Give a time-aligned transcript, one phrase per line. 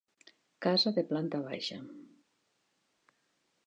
[0.65, 1.79] Casa de planta baixa.